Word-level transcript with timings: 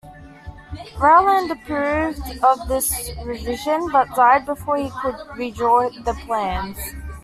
Rowland 0.97 1.51
approved 1.51 2.23
of 2.43 2.67
this 2.67 3.11
revision, 3.23 3.87
but 3.91 4.09
died 4.15 4.47
before 4.47 4.77
he 4.77 4.89
could 4.99 5.13
redraw 5.37 5.91
the 6.03 6.15
plans. 6.25 6.75